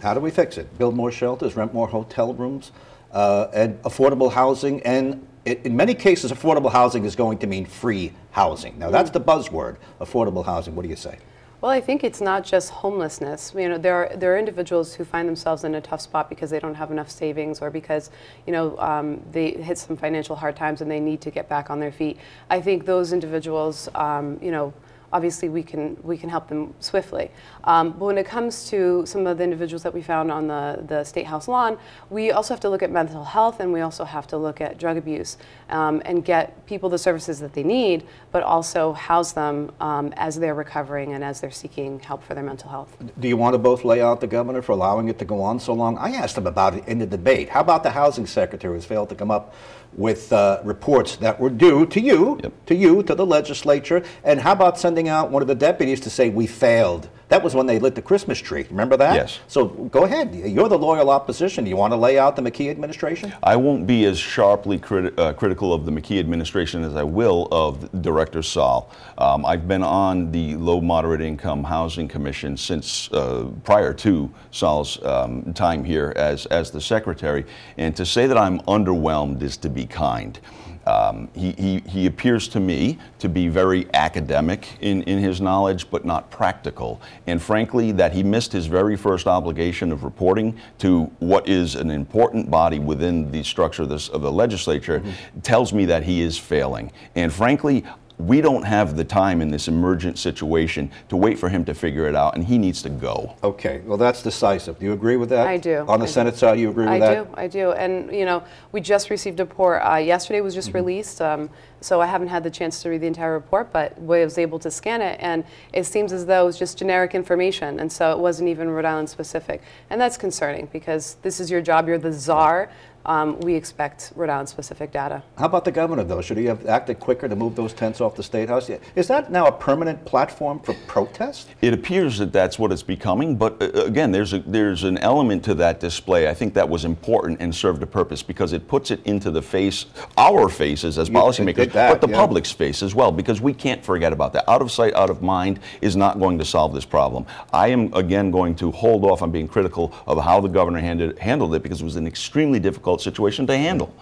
How 0.00 0.14
do 0.14 0.20
we 0.20 0.30
fix 0.30 0.56
it? 0.56 0.78
Build 0.78 0.96
more 0.96 1.12
shelters, 1.12 1.54
rent 1.54 1.74
more 1.74 1.86
hotel 1.86 2.32
rooms, 2.32 2.72
uh, 3.12 3.48
and 3.52 3.80
affordable 3.82 4.32
housing. 4.32 4.82
And 4.82 5.26
i 5.46 5.50
in 5.64 5.76
many 5.76 5.94
cases, 5.94 6.32
affordable 6.32 6.72
housing 6.72 7.04
is 7.04 7.14
going 7.14 7.38
to 7.38 7.46
mean 7.46 7.66
free 7.66 8.12
housing. 8.30 8.78
Now, 8.78 8.90
that's 8.90 9.10
the 9.10 9.20
buzzword, 9.20 9.76
affordable 10.00 10.44
housing. 10.44 10.74
What 10.74 10.82
do 10.82 10.88
you 10.88 10.96
say? 10.96 11.18
Well, 11.66 11.74
I 11.74 11.80
think 11.80 12.04
it's 12.04 12.20
not 12.20 12.44
just 12.44 12.70
homelessness. 12.70 13.52
You 13.56 13.68
know, 13.68 13.76
there 13.76 13.96
are, 13.96 14.16
there 14.16 14.32
are 14.32 14.38
individuals 14.38 14.94
who 14.94 15.04
find 15.04 15.26
themselves 15.26 15.64
in 15.64 15.74
a 15.74 15.80
tough 15.80 16.00
spot 16.00 16.28
because 16.28 16.48
they 16.48 16.60
don't 16.60 16.76
have 16.76 16.92
enough 16.92 17.10
savings 17.10 17.60
or 17.60 17.72
because, 17.72 18.12
you 18.46 18.52
know, 18.52 18.78
um, 18.78 19.20
they 19.32 19.50
hit 19.50 19.76
some 19.76 19.96
financial 19.96 20.36
hard 20.36 20.54
times 20.54 20.80
and 20.80 20.88
they 20.88 21.00
need 21.00 21.20
to 21.22 21.30
get 21.32 21.48
back 21.48 21.68
on 21.68 21.80
their 21.80 21.90
feet. 21.90 22.18
I 22.50 22.60
think 22.60 22.86
those 22.86 23.12
individuals, 23.12 23.88
um, 23.96 24.38
you 24.40 24.52
know, 24.52 24.72
obviously 25.16 25.48
we 25.48 25.62
can 25.62 25.96
we 26.02 26.16
can 26.18 26.28
help 26.28 26.46
them 26.52 26.62
swiftly. 26.80 27.30
Um, 27.64 27.86
but 27.98 28.04
when 28.10 28.18
it 28.18 28.26
comes 28.26 28.68
to 28.70 28.78
some 29.06 29.26
of 29.26 29.38
the 29.38 29.44
individuals 29.44 29.82
that 29.82 29.94
we 29.98 30.02
found 30.02 30.30
on 30.30 30.46
the, 30.46 30.84
the 30.86 31.04
State 31.04 31.26
House 31.26 31.48
lawn, 31.48 31.78
we 32.10 32.32
also 32.36 32.52
have 32.54 32.60
to 32.60 32.70
look 32.72 32.82
at 32.82 32.90
mental 32.90 33.24
health 33.24 33.60
and 33.60 33.72
we 33.72 33.80
also 33.80 34.04
have 34.04 34.26
to 34.32 34.36
look 34.36 34.60
at 34.60 34.78
drug 34.78 34.96
abuse 34.98 35.38
um, 35.70 36.02
and 36.04 36.24
get 36.32 36.44
people 36.66 36.88
the 36.90 36.98
services 36.98 37.40
that 37.40 37.52
they 37.54 37.62
need, 37.62 38.06
but 38.30 38.42
also 38.42 38.92
house 38.92 39.32
them 39.32 39.72
um, 39.80 40.12
as 40.16 40.38
they're 40.38 40.54
recovering 40.66 41.14
and 41.14 41.24
as 41.24 41.40
they're 41.40 41.58
seeking 41.62 41.98
help 42.00 42.22
for 42.22 42.34
their 42.34 42.44
mental 42.44 42.68
health. 42.68 42.94
Do 43.18 43.26
you 43.26 43.38
want 43.38 43.54
to 43.54 43.58
both 43.58 43.84
lay 43.84 44.02
out 44.02 44.20
the 44.20 44.26
governor 44.26 44.60
for 44.60 44.72
allowing 44.72 45.08
it 45.08 45.18
to 45.20 45.24
go 45.24 45.40
on 45.40 45.58
so 45.58 45.72
long? 45.72 45.96
I 45.96 46.10
asked 46.10 46.36
him 46.36 46.46
about 46.46 46.74
it 46.74 46.86
in 46.86 46.98
the 46.98 47.06
debate. 47.06 47.48
How 47.48 47.60
about 47.60 47.82
the 47.82 47.90
housing 47.90 48.26
secretary 48.26 48.74
who's 48.74 48.84
failed 48.84 49.08
to 49.08 49.14
come 49.14 49.30
up 49.30 49.54
with 49.96 50.30
uh, 50.32 50.60
reports 50.62 51.16
that 51.16 51.40
were 51.40 51.48
due 51.48 51.86
to 51.86 52.00
you, 52.00 52.38
Yep. 52.42 52.52
to 52.66 52.74
you, 52.74 53.02
to 53.04 53.14
the 53.14 53.24
legislature? 53.24 54.02
And 54.24 54.40
how 54.40 54.52
about 54.52 54.78
sending 54.78 55.05
out 55.08 55.30
one 55.30 55.42
of 55.42 55.48
the 55.48 55.54
deputies 55.54 56.00
to 56.00 56.10
say 56.10 56.30
we 56.30 56.46
failed? 56.46 57.08
That 57.28 57.42
was 57.42 57.56
when 57.56 57.66
they 57.66 57.80
lit 57.80 57.96
the 57.96 58.02
Christmas 58.02 58.38
tree. 58.38 58.66
Remember 58.70 58.96
that? 58.98 59.14
Yes. 59.14 59.40
So 59.48 59.66
go 59.66 60.04
ahead. 60.04 60.32
You're 60.32 60.68
the 60.68 60.78
loyal 60.78 61.10
opposition. 61.10 61.66
You 61.66 61.76
want 61.76 61.92
to 61.92 61.96
lay 61.96 62.20
out 62.20 62.36
the 62.36 62.42
McKee 62.42 62.70
administration? 62.70 63.34
I 63.42 63.56
won't 63.56 63.84
be 63.84 64.04
as 64.04 64.16
sharply 64.16 64.78
criti- 64.78 65.18
uh, 65.18 65.32
critical 65.32 65.74
of 65.74 65.84
the 65.86 65.90
McKee 65.90 66.20
administration 66.20 66.84
as 66.84 66.94
I 66.94 67.02
will 67.02 67.48
of 67.50 68.00
Director 68.00 68.42
Saal. 68.42 68.92
Um, 69.18 69.44
I've 69.44 69.66
been 69.66 69.82
on 69.82 70.30
the 70.30 70.54
Low 70.54 70.80
Moderate 70.80 71.20
Income 71.20 71.64
Housing 71.64 72.06
Commission 72.06 72.56
since 72.56 73.10
uh, 73.12 73.50
prior 73.64 73.92
to 73.94 74.30
Saal's 74.52 75.02
um, 75.02 75.52
time 75.52 75.82
here 75.82 76.12
as, 76.14 76.46
as 76.46 76.70
the 76.70 76.80
secretary, 76.80 77.44
and 77.76 77.96
to 77.96 78.06
say 78.06 78.28
that 78.28 78.38
I'm 78.38 78.60
underwhelmed 78.60 79.42
is 79.42 79.56
to 79.58 79.68
be 79.68 79.84
kind. 79.84 80.38
Um, 80.86 81.28
he, 81.34 81.52
he, 81.52 81.80
he 81.80 82.06
appears 82.06 82.46
to 82.48 82.60
me 82.60 82.98
to 83.18 83.28
be 83.28 83.48
very 83.48 83.88
academic 83.92 84.68
in, 84.80 85.02
in 85.02 85.18
his 85.18 85.40
knowledge, 85.40 85.90
but 85.90 86.04
not 86.04 86.30
practical. 86.30 87.00
And 87.26 87.42
frankly, 87.42 87.92
that 87.92 88.12
he 88.12 88.22
missed 88.22 88.52
his 88.52 88.66
very 88.66 88.96
first 88.96 89.26
obligation 89.26 89.90
of 89.90 90.04
reporting 90.04 90.56
to 90.78 91.04
what 91.18 91.48
is 91.48 91.74
an 91.74 91.90
important 91.90 92.50
body 92.50 92.78
within 92.78 93.30
the 93.32 93.42
structure 93.42 93.82
of, 93.82 93.88
this, 93.88 94.08
of 94.08 94.22
the 94.22 94.32
legislature 94.32 95.02
tells 95.42 95.72
me 95.72 95.86
that 95.86 96.04
he 96.04 96.22
is 96.22 96.38
failing. 96.38 96.92
And 97.16 97.32
frankly, 97.32 97.84
we 98.18 98.40
don't 98.40 98.62
have 98.62 98.96
the 98.96 99.04
time 99.04 99.42
in 99.42 99.50
this 99.50 99.68
emergent 99.68 100.18
situation 100.18 100.90
to 101.08 101.16
wait 101.16 101.38
for 101.38 101.50
him 101.50 101.64
to 101.66 101.74
figure 101.74 102.06
it 102.06 102.14
out, 102.14 102.34
and 102.34 102.44
he 102.44 102.56
needs 102.56 102.80
to 102.82 102.88
go. 102.88 103.36
Okay. 103.44 103.82
Well, 103.84 103.98
that's 103.98 104.22
decisive. 104.22 104.78
Do 104.78 104.86
you 104.86 104.92
agree 104.94 105.16
with 105.16 105.28
that? 105.28 105.46
I 105.46 105.58
do. 105.58 105.80
On 105.80 106.00
the 106.00 106.04
I 106.04 106.06
do. 106.06 106.12
Senate 106.12 106.36
side, 106.36 106.58
you 106.58 106.70
agree 106.70 106.84
with 106.84 106.94
I 106.94 106.98
that? 106.98 107.10
I 107.10 107.14
do, 107.14 107.28
I 107.34 107.46
do, 107.46 107.72
and 107.72 108.10
you 108.10 108.24
know, 108.24 108.42
we 108.72 108.80
just 108.80 109.10
received 109.10 109.38
a 109.40 109.44
report. 109.44 109.82
Uh, 109.84 109.96
yesterday 109.96 110.40
was 110.40 110.54
Mm-hmm. 110.54 110.58
just 110.58 110.74
released, 110.74 111.20
um, 111.20 111.50
so 111.82 112.00
I 112.00 112.06
haven't 112.06 112.28
had 112.28 112.42
the 112.42 112.50
chance 112.50 112.82
to 112.82 112.88
read 112.88 113.02
the 113.02 113.06
entire 113.06 113.34
report, 113.34 113.70
but 113.70 114.00
we 114.00 114.24
was 114.24 114.38
able 114.38 114.58
to 114.60 114.70
scan 114.70 115.02
it, 115.02 115.18
and 115.20 115.44
it 115.74 115.84
seems 115.84 116.10
as 116.12 116.24
though 116.24 116.44
it 116.44 116.46
was 116.46 116.58
just 116.58 116.78
generic 116.78 117.14
information, 117.14 117.78
and 117.80 117.92
so 117.92 118.10
it 118.12 118.18
wasn't 118.18 118.48
even 118.48 118.70
Rhode 118.70 118.86
Island 118.86 119.10
specific, 119.10 119.60
and 119.90 120.00
that's 120.00 120.16
concerning 120.16 120.66
because 120.72 121.16
this 121.20 121.38
is 121.38 121.50
your 121.50 121.60
job. 121.60 121.86
You're 121.86 121.98
the 121.98 122.12
czar. 122.14 122.70
Um, 123.06 123.38
we 123.40 123.54
expect 123.54 124.12
Rhode 124.16 124.30
Island 124.30 124.48
specific 124.48 124.90
data. 124.90 125.22
How 125.38 125.46
about 125.46 125.64
the 125.64 125.70
governor, 125.70 126.02
though? 126.02 126.20
Should 126.20 126.38
he 126.38 126.44
have 126.46 126.66
acted 126.66 126.98
quicker 126.98 127.28
to 127.28 127.36
move 127.36 127.54
those 127.54 127.72
tents 127.72 128.00
off 128.00 128.16
the 128.16 128.22
State 128.22 128.48
House? 128.48 128.68
Is 128.96 129.06
that 129.06 129.30
now 129.30 129.46
a 129.46 129.52
permanent 129.52 130.04
platform 130.04 130.58
for 130.58 130.74
protest? 130.88 131.48
It 131.62 131.72
appears 131.72 132.18
that 132.18 132.32
that's 132.32 132.58
what 132.58 132.72
it's 132.72 132.82
becoming, 132.82 133.36
but 133.36 133.62
uh, 133.62 133.84
again, 133.84 134.10
there's 134.10 134.32
a, 134.32 134.40
there's 134.40 134.82
an 134.82 134.98
element 134.98 135.44
to 135.44 135.54
that 135.54 135.78
display. 135.78 136.28
I 136.28 136.34
think 136.34 136.52
that 136.54 136.68
was 136.68 136.84
important 136.84 137.40
and 137.40 137.54
served 137.54 137.80
a 137.84 137.86
purpose 137.86 138.24
because 138.24 138.52
it 138.52 138.66
puts 138.66 138.90
it 138.90 139.00
into 139.06 139.30
the 139.30 139.42
face, 139.42 139.86
our 140.18 140.48
faces 140.48 140.98
as 140.98 141.08
policymakers, 141.08 141.72
that, 141.72 141.92
but 141.92 142.00
the 142.00 142.12
yeah. 142.12 142.16
public's 142.16 142.50
face 142.50 142.82
as 142.82 142.92
well, 142.92 143.12
because 143.12 143.40
we 143.40 143.54
can't 143.54 143.84
forget 143.84 144.12
about 144.12 144.32
that. 144.32 144.50
Out 144.50 144.62
of 144.62 144.72
sight, 144.72 144.94
out 144.94 145.10
of 145.10 145.22
mind 145.22 145.60
is 145.80 145.94
not 145.94 146.18
going 146.18 146.38
to 146.38 146.44
solve 146.44 146.74
this 146.74 146.84
problem. 146.84 147.24
I 147.52 147.68
am 147.68 147.94
again 147.94 148.32
going 148.32 148.56
to 148.56 148.72
hold 148.72 149.04
off 149.04 149.22
on 149.22 149.30
being 149.30 149.46
critical 149.46 149.94
of 150.08 150.20
how 150.24 150.40
the 150.40 150.48
governor 150.48 150.80
handed, 150.80 151.16
handled 151.20 151.54
it 151.54 151.62
because 151.62 151.80
it 151.80 151.84
was 151.84 151.94
an 151.94 152.08
extremely 152.08 152.58
difficult 152.58 152.95
situation 152.98 153.46
to 153.46 153.56
handle. 153.56 153.94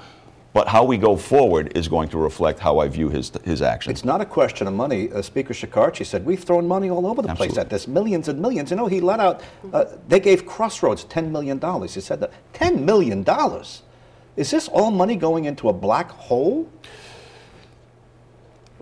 But 0.54 0.68
how 0.68 0.84
we 0.84 0.98
go 0.98 1.16
forward 1.16 1.76
is 1.76 1.88
going 1.88 2.08
to 2.10 2.18
reflect 2.18 2.60
how 2.60 2.78
I 2.78 2.86
view 2.86 3.08
his 3.08 3.32
his 3.44 3.60
actions. 3.60 3.98
It's 3.98 4.04
not 4.04 4.20
a 4.20 4.24
question 4.24 4.68
of 4.68 4.72
money. 4.72 5.10
Uh, 5.10 5.20
Speaker 5.20 5.52
Shekarchi 5.52 6.06
said, 6.06 6.24
we've 6.24 6.44
thrown 6.44 6.68
money 6.68 6.90
all 6.90 7.08
over 7.08 7.22
the 7.22 7.34
place 7.34 7.58
at 7.58 7.70
this, 7.70 7.88
millions 7.88 8.28
and 8.28 8.40
millions. 8.40 8.70
You 8.70 8.76
know, 8.76 8.86
he 8.86 9.00
let 9.00 9.18
out, 9.18 9.42
uh, 9.72 9.86
they 10.06 10.20
gave 10.20 10.46
Crossroads 10.46 11.04
$10 11.06 11.30
million. 11.30 11.60
He 11.82 12.00
said 12.00 12.20
that, 12.20 12.30
$10 12.52 12.84
million? 12.84 13.24
Is 14.36 14.50
this 14.50 14.68
all 14.68 14.92
money 14.92 15.16
going 15.16 15.44
into 15.44 15.68
a 15.68 15.72
black 15.72 16.10
hole? 16.10 16.68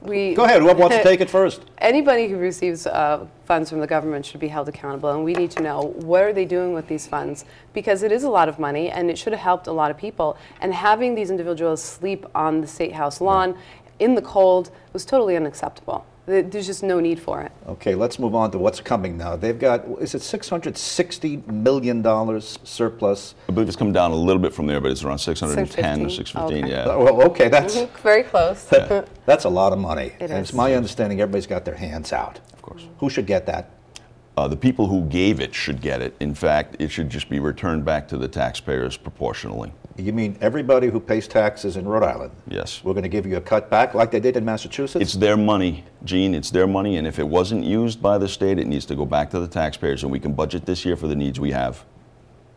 We 0.03 0.35
Go 0.35 0.45
ahead, 0.45 0.63
whoever 0.63 0.81
wants 0.81 0.97
to 0.97 1.03
take 1.03 1.21
it 1.21 1.31
first. 1.39 1.63
Anybody 1.79 2.27
who 2.27 2.37
receives 2.37 2.87
uh, 2.89 3.27
funds 3.45 3.71
from 3.71 3.79
the 3.79 3.87
government 3.87 4.27
should 4.27 4.41
be 4.41 4.49
held 4.49 4.69
accountable, 4.69 5.11
and 5.11 5.23
we 5.23 5.33
need 5.33 5.53
to 5.53 5.63
know 5.63 5.95
what 5.99 6.25
are 6.25 6.33
they 6.33 6.45
doing 6.45 6.75
with 6.75 6.89
these 6.89 7.07
funds 7.07 7.45
because 7.73 8.03
it 8.03 8.11
is 8.11 8.25
a 8.25 8.29
lot 8.29 8.49
of 8.49 8.59
money, 8.59 8.91
and 8.91 9.11
it 9.11 9.17
should 9.17 9.33
have 9.33 9.43
helped 9.43 9.69
a 9.69 9.73
lot 9.73 9.93
of 9.93 9.97
people. 9.97 10.37
And 10.61 10.75
having 10.75 11.15
these 11.15 11.31
individuals 11.31 11.81
sleep 11.81 12.27
on 12.35 12.61
the 12.61 12.67
state 12.67 12.93
house 12.93 13.21
lawn 13.21 13.57
in 14.01 14.17
the 14.17 14.23
cold 14.23 14.73
was 14.93 15.05
totally 15.05 15.37
unacceptable. 15.37 16.05
There- 16.27 16.43
There's 16.43 16.67
just 16.67 16.83
no 16.83 17.01
need 17.01 17.19
for 17.19 17.41
it. 17.43 17.51
Okay, 17.67 17.95
let's 17.95 18.19
move 18.19 18.35
on 18.35 18.51
to 18.53 18.59
what's 18.59 18.81
coming 18.81 19.17
now. 19.17 19.35
They've 19.37 19.59
got, 19.59 19.85
is 20.01 20.15
it 20.15 20.23
$660 20.23 21.47
million 21.49 22.41
surplus? 22.65 23.35
I 23.49 23.53
believe 23.53 23.69
it's 23.69 23.77
come 23.77 23.93
down 23.93 24.13
a 24.13 24.15
little 24.17 24.41
bit 24.41 24.53
from 24.55 24.67
there, 24.67 24.81
but 24.81 24.91
it's 24.93 25.03
around 25.03 25.19
610 25.19 26.07
or 26.07 26.11
615? 26.11 26.11
615. 26.11 26.65
Okay. 26.65 26.71
Yeah. 26.73 26.97
Well, 26.97 27.23
okay, 27.31 27.49
that's, 27.49 27.77
mm-hmm. 27.77 28.03
Very 28.03 28.23
close. 28.23 28.65
that's 29.27 29.45
a 29.45 29.49
lot 29.49 29.73
of 29.73 29.79
money. 29.79 30.13
It 30.21 30.31
and 30.31 30.35
it's 30.35 30.53
my 30.53 30.75
understanding 30.75 31.21
everybody's 31.21 31.47
got 31.49 31.65
their 31.65 31.75
hands 31.75 32.13
out. 32.13 32.39
Of 32.53 32.63
course. 32.63 32.87
Who 32.99 33.11
should 33.11 33.27
get 33.27 33.47
that? 33.47 33.71
Uh, 34.37 34.49
the 34.49 34.57
people 34.57 34.87
who 34.87 35.03
gave 35.09 35.41
it 35.41 35.55
should 35.55 35.83
get 35.83 36.01
it. 36.01 36.15
In 36.21 36.35
fact, 36.35 36.77
it 36.79 36.89
should 36.89 37.11
just 37.11 37.29
be 37.29 37.39
returned 37.39 37.85
back 37.85 38.09
to 38.09 38.17
the 38.17 38.29
taxpayers 38.29 38.97
proportionally. 38.97 39.73
You 39.99 40.15
mean 40.15 40.39
everybody 40.41 40.89
who 40.89 40.99
pays 40.99 41.29
taxes 41.29 41.77
in 41.77 41.87
Rhode 41.87 42.03
Island? 42.03 42.33
Yes. 42.49 42.83
We're 42.83 42.95
going 42.95 43.03
to 43.03 43.11
give 43.11 43.27
you 43.27 43.37
a 43.37 43.43
cut 43.43 43.69
back 43.69 43.93
like 43.93 44.11
they 44.11 44.21
did 44.21 44.39
in 44.39 44.45
Massachusetts? 44.45 45.03
It's 45.03 45.13
their 45.13 45.37
money, 45.37 45.85
Gene. 46.05 46.35
It's 46.35 46.51
their 46.51 46.67
money, 46.67 46.97
and 46.97 47.07
if 47.07 47.19
it 47.19 47.29
wasn't 47.29 47.65
used 47.65 48.01
by 48.01 48.17
the 48.17 48.27
state, 48.27 48.59
it 48.59 48.67
needs 48.67 48.87
to 48.87 48.95
go 48.95 49.05
back 49.05 49.29
to 49.31 49.39
the 49.39 49.47
taxpayers, 49.47 50.03
and 50.03 50.11
we 50.11 50.19
can 50.19 50.33
budget 50.33 50.65
this 50.65 50.83
year 50.87 50.97
for 50.97 51.09
the 51.09 51.17
needs 51.17 51.39
we 51.39 51.51
have. 51.51 51.85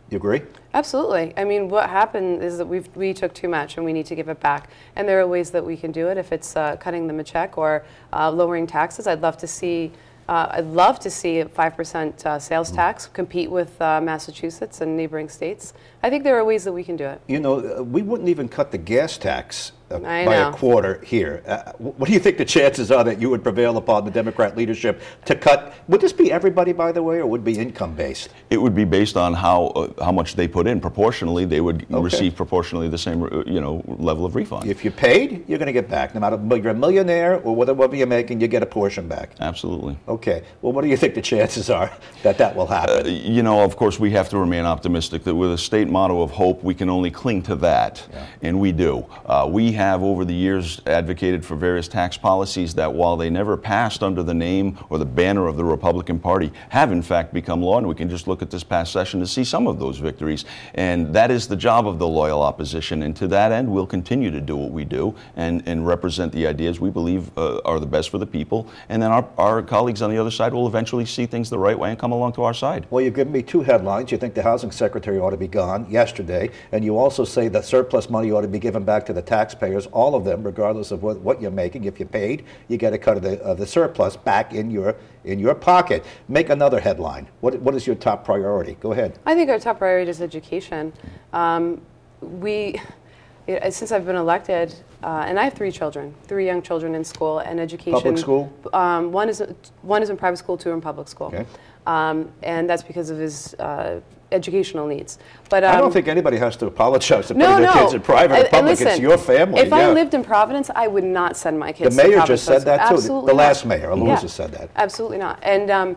You 0.08 0.16
agree? 0.16 0.42
Absolutely. 0.72 1.34
I 1.36 1.44
mean, 1.44 1.68
what 1.68 1.90
happened 1.90 2.42
is 2.42 2.56
that 2.58 2.66
we 2.66 2.80
we 2.94 3.12
took 3.12 3.34
too 3.34 3.48
much 3.48 3.76
and 3.76 3.84
we 3.84 3.92
need 3.92 4.06
to 4.06 4.14
give 4.14 4.28
it 4.28 4.38
back. 4.38 4.70
And 4.94 5.08
there 5.08 5.20
are 5.20 5.26
ways 5.26 5.50
that 5.50 5.64
we 5.66 5.76
can 5.76 5.90
do 5.90 6.06
it. 6.08 6.16
If 6.16 6.30
it's 6.30 6.54
uh, 6.54 6.76
cutting 6.76 7.08
them 7.08 7.18
a 7.18 7.24
check 7.24 7.58
or 7.58 7.84
uh, 8.12 8.30
lowering 8.30 8.68
taxes, 8.68 9.08
I'd 9.08 9.20
love 9.20 9.36
to 9.38 9.48
see. 9.48 9.92
Uh, 10.28 10.48
I'd 10.50 10.66
love 10.66 10.98
to 11.00 11.10
see 11.10 11.40
a 11.40 11.44
5% 11.46 12.26
uh, 12.26 12.38
sales 12.38 12.72
tax 12.72 13.06
compete 13.06 13.50
with 13.50 13.80
uh, 13.80 14.00
Massachusetts 14.00 14.80
and 14.80 14.96
neighboring 14.96 15.28
states. 15.28 15.72
I 16.02 16.10
think 16.10 16.24
there 16.24 16.36
are 16.36 16.44
ways 16.44 16.64
that 16.64 16.72
we 16.72 16.82
can 16.82 16.96
do 16.96 17.04
it. 17.04 17.20
You 17.28 17.38
know, 17.38 17.78
uh, 17.78 17.82
we 17.82 18.02
wouldn't 18.02 18.28
even 18.28 18.48
cut 18.48 18.72
the 18.72 18.78
gas 18.78 19.18
tax 19.18 19.72
uh, 19.90 19.98
by 19.98 20.24
know. 20.24 20.48
a 20.48 20.52
quarter 20.52 21.00
here. 21.04 21.42
Uh, 21.46 21.72
what 21.78 22.06
do 22.06 22.12
you 22.12 22.18
think 22.18 22.38
the 22.38 22.44
chances 22.44 22.90
are 22.90 23.04
that 23.04 23.20
you 23.20 23.30
would 23.30 23.42
prevail 23.42 23.76
upon 23.76 24.04
the 24.04 24.10
Democrat 24.10 24.56
leadership 24.56 25.00
to 25.24 25.34
cut? 25.34 25.74
Would 25.88 26.00
this 26.00 26.12
be 26.12 26.32
everybody, 26.32 26.72
by 26.72 26.92
the 26.92 27.02
way, 27.02 27.18
or 27.18 27.26
would 27.26 27.42
it 27.42 27.44
be 27.44 27.58
income 27.58 27.94
based? 27.94 28.30
It 28.50 28.60
would 28.60 28.74
be 28.74 28.84
based 28.84 29.16
on 29.16 29.34
how 29.34 29.66
uh, 29.66 30.04
how 30.04 30.12
much 30.12 30.34
they 30.34 30.48
put 30.48 30.66
in. 30.66 30.80
Proportionally, 30.80 31.44
they 31.44 31.60
would 31.60 31.86
Okay. 31.92 32.00
receive 32.02 32.34
proportionally 32.34 32.88
the 32.88 32.98
same 32.98 33.22
uh, 33.22 33.42
you 33.46 33.60
know 33.60 33.82
level 33.86 34.24
of 34.24 34.34
refund. 34.34 34.68
If 34.68 34.84
you 34.84 34.90
paid, 34.90 35.44
you're 35.48 35.58
going 35.58 35.66
to 35.66 35.72
get 35.72 35.88
back. 35.88 36.14
No 36.14 36.20
matter 36.20 36.36
if 36.36 36.62
you're 36.62 36.72
a 36.72 36.74
millionaire 36.74 37.36
or 37.40 37.54
whatever 37.54 37.94
you're 37.94 38.06
making, 38.06 38.40
you 38.40 38.48
get 38.48 38.62
a 38.62 38.66
portion 38.66 39.06
back. 39.08 39.30
Absolutely. 39.40 39.96
Okay. 40.08 40.42
Well, 40.62 40.72
what 40.72 40.82
do 40.82 40.88
you 40.88 40.96
think 40.96 41.14
the 41.14 41.22
chances 41.22 41.70
are 41.70 41.90
that 42.22 42.38
that 42.38 42.54
will 42.56 42.66
happen? 42.66 43.06
You 43.06 43.42
know, 43.42 43.62
of 43.62 43.76
course, 43.76 44.00
we 44.00 44.10
have 44.12 44.28
to 44.30 44.38
remain 44.38 44.64
optimistic 44.64 45.22
that 45.24 45.34
with 45.34 45.52
a 45.52 45.58
state 45.58 45.88
motto 45.88 46.22
of 46.22 46.30
hope, 46.30 46.62
we 46.64 46.74
can 46.74 46.90
only 46.90 47.10
cling 47.10 47.42
to 47.42 47.54
that, 47.56 48.06
and 48.42 48.58
we 48.58 48.72
do. 48.72 49.04
Uh, 49.26 49.46
we 49.48 49.72
have, 49.76 50.02
over 50.02 50.24
the 50.24 50.34
years, 50.34 50.82
advocated 50.86 51.44
for 51.44 51.54
various 51.54 51.88
tax 51.88 52.16
policies 52.16 52.74
that, 52.74 52.92
while 52.92 53.16
they 53.16 53.30
never 53.30 53.56
passed 53.56 54.02
under 54.02 54.22
the 54.22 54.34
name 54.34 54.76
or 54.90 54.98
the 54.98 55.06
banner 55.06 55.46
of 55.46 55.56
the 55.56 55.64
Republican 55.64 56.18
Party, 56.18 56.52
have 56.68 56.92
in 56.92 57.00
fact 57.00 57.32
become 57.32 57.62
law, 57.62 57.78
and 57.78 57.86
we 57.86 57.94
can 57.94 58.10
just 58.10 58.26
look 58.26 58.42
at 58.42 58.50
this 58.50 58.64
past 58.64 58.92
session 58.92 59.20
to 59.20 59.26
see 59.26 59.44
some 59.44 59.66
of 59.66 59.78
those 59.78 59.98
victories. 59.98 60.44
And 60.74 61.14
that 61.14 61.30
is 61.30 61.46
the 61.46 61.56
job 61.56 61.86
of 61.86 61.98
the 61.98 62.08
loyal 62.08 62.42
opposition, 62.42 63.04
and 63.04 63.14
to 63.16 63.28
that 63.28 63.52
end, 63.52 63.70
we'll 63.70 63.86
continue 63.86 64.30
to 64.32 64.40
do 64.40 64.56
what 64.56 64.72
we 64.72 64.84
do 64.84 65.14
and, 65.36 65.62
and 65.66 65.86
represent 65.86 66.32
the 66.32 66.46
ideas 66.46 66.80
we 66.80 66.90
believe 66.90 67.30
uh, 67.38 67.60
are 67.64 67.78
the 67.78 67.86
best 67.86 68.10
for 68.10 68.18
the 68.18 68.26
people, 68.26 68.68
and 68.88 69.00
then 69.00 69.12
our, 69.12 69.28
our 69.38 69.62
colleagues 69.62 70.02
on 70.02 70.10
the 70.10 70.18
other 70.18 70.30
side 70.30 70.52
will 70.52 70.66
eventually 70.66 71.06
see 71.06 71.26
things 71.26 71.48
the 71.48 71.58
right 71.58 71.78
way 71.78 71.90
and 71.90 71.98
come 71.98 72.12
along 72.12 72.32
to 72.32 72.42
our 72.42 72.54
side. 72.54 72.86
Well, 72.90 73.04
you've 73.04 73.14
given 73.14 73.32
me 73.32 73.42
two 73.42 73.62
headlines. 73.62 74.10
You 74.10 74.18
think 74.18 74.34
the 74.34 74.42
housing 74.42 74.72
secretary 74.72 75.18
ought 75.18 75.30
to 75.30 75.36
be 75.36 75.48
gone 75.48 75.86
yesterday, 75.90 76.50
and 76.72 76.84
you 76.84 76.98
also 76.98 77.24
say 77.24 77.48
that 77.48 77.64
surplus 77.64 78.10
money 78.10 78.32
ought 78.32 78.40
to 78.40 78.48
be 78.48 78.58
given 78.58 78.84
back 78.84 79.04
to 79.06 79.12
the 79.12 79.22
taxpayers, 79.66 79.86
all 79.92 80.14
of 80.14 80.24
them, 80.24 80.42
regardless 80.42 80.90
of 80.90 81.02
what, 81.02 81.20
what 81.20 81.40
you're 81.40 81.50
making. 81.50 81.84
If 81.84 81.98
you're 81.98 82.08
paid, 82.08 82.44
you 82.68 82.76
get 82.76 82.92
a 82.92 82.98
cut 82.98 83.16
of 83.16 83.22
the, 83.22 83.40
of 83.42 83.58
the 83.58 83.66
surplus 83.66 84.16
back 84.16 84.52
in 84.52 84.70
your 84.70 84.96
in 85.24 85.38
your 85.38 85.54
pocket. 85.54 86.04
Make 86.28 86.50
another 86.50 86.80
headline. 86.80 87.28
What, 87.40 87.60
what 87.60 87.74
is 87.74 87.86
your 87.86 87.96
top 87.96 88.24
priority? 88.24 88.76
Go 88.80 88.92
ahead. 88.92 89.18
I 89.26 89.34
think 89.34 89.50
our 89.50 89.58
top 89.58 89.78
priority 89.78 90.10
is 90.10 90.22
education. 90.22 90.92
Um, 91.32 91.80
we, 92.20 92.80
since 93.70 93.90
I've 93.90 94.06
been 94.06 94.16
elected, 94.16 94.72
uh, 95.02 95.24
and 95.26 95.38
I 95.38 95.44
have 95.44 95.54
three 95.54 95.72
children, 95.72 96.14
three 96.24 96.46
young 96.46 96.62
children 96.62 96.94
in 96.94 97.04
school, 97.04 97.40
and 97.40 97.58
education. 97.58 97.92
Public 97.92 98.18
school? 98.18 98.52
Um, 98.72 99.10
one 99.12 99.28
is 99.28 99.42
one 99.82 100.02
is 100.02 100.10
in 100.10 100.16
private 100.16 100.38
school, 100.38 100.56
two 100.56 100.70
are 100.70 100.74
in 100.74 100.80
public 100.80 101.08
school, 101.08 101.28
Okay. 101.28 101.46
um, 101.86 102.30
and 102.42 102.70
that's 102.70 102.82
because 102.82 103.10
of 103.10 103.18
his 103.18 103.54
uh, 103.54 104.00
educational 104.32 104.86
needs. 104.86 105.18
But 105.48 105.64
um, 105.64 105.74
I 105.76 105.80
don't 105.80 105.92
think 105.92 106.08
anybody 106.08 106.36
has 106.38 106.56
to 106.56 106.66
apologize 106.66 107.28
for 107.28 107.34
no, 107.34 107.46
putting 107.46 107.62
their 107.66 107.74
no. 107.74 107.80
kids 107.80 107.94
in 107.94 108.00
private 108.02 108.34
And- 108.34 108.42
and 108.44 108.50
public. 108.52 108.80
it's 108.80 108.98
your 109.00 109.18
family. 109.18 109.60
If 109.60 109.72
I 109.72 109.90
lived 109.92 110.14
in 110.14 110.24
Providence, 110.24 110.70
I 110.74 110.86
would 110.88 111.04
not 111.04 111.36
send 111.36 111.58
my 111.58 111.72
kids. 111.72 111.96
to 111.96 112.02
mayor 112.08 112.22
just 112.26 112.44
said 112.44 112.62
that 112.62 112.88
too. 112.88 112.88
The- 112.88 112.94
Absolutely 112.94 113.30
The 113.30 113.36
last 113.36 113.64
mayor, 113.66 113.94
Louise, 113.94 114.22
has 114.22 114.32
said 114.32 114.52
that. 114.52 114.70
Absolutely 114.76 115.18
not. 115.18 115.38
And 115.42 115.70
um, 115.70 115.96